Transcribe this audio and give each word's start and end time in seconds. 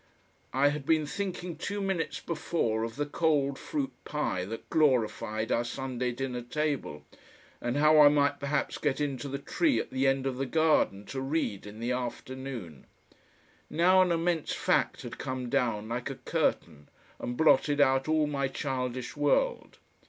I 0.51 0.69
had 0.69 0.83
been 0.87 1.05
thinking 1.05 1.55
two 1.57 1.79
minutes 1.79 2.19
before 2.21 2.83
of 2.83 2.95
the 2.95 3.05
cold 3.05 3.59
fruit 3.59 3.91
pie 4.03 4.45
that 4.45 4.67
glorified 4.71 5.51
our 5.51 5.63
Sunday 5.63 6.11
dinner 6.11 6.41
table, 6.41 7.05
and 7.61 7.77
how 7.77 7.99
I 7.99 8.07
might 8.09 8.39
perhaps 8.39 8.79
get 8.79 8.99
into 8.99 9.27
the 9.27 9.37
tree 9.37 9.79
at 9.79 9.91
the 9.91 10.07
end 10.07 10.25
of 10.25 10.37
the 10.37 10.47
garden 10.47 11.05
to 11.05 11.21
read 11.21 11.67
in 11.67 11.79
the 11.79 11.91
afternoon. 11.91 12.87
Now 13.69 14.01
an 14.01 14.11
immense 14.11 14.53
fact 14.53 15.03
had 15.03 15.19
come 15.19 15.49
down 15.51 15.89
like 15.89 16.09
a 16.09 16.15
curtain 16.15 16.87
and 17.19 17.37
blotted 17.37 17.79
out 17.79 18.07
all 18.07 18.25
my 18.25 18.47
childish 18.47 19.15
world. 19.15 19.77